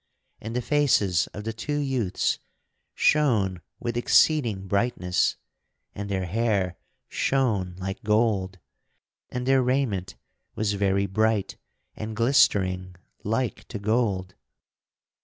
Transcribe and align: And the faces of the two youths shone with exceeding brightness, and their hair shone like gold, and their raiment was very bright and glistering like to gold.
And 0.39 0.55
the 0.55 0.63
faces 0.63 1.27
of 1.27 1.43
the 1.43 1.53
two 1.53 1.77
youths 1.77 2.39
shone 2.95 3.61
with 3.79 3.95
exceeding 3.95 4.67
brightness, 4.67 5.35
and 5.93 6.09
their 6.09 6.25
hair 6.25 6.75
shone 7.07 7.75
like 7.77 8.01
gold, 8.03 8.57
and 9.29 9.45
their 9.45 9.61
raiment 9.61 10.15
was 10.55 10.73
very 10.73 11.05
bright 11.05 11.55
and 11.95 12.15
glistering 12.15 12.95
like 13.23 13.65
to 13.67 13.77
gold. 13.77 14.33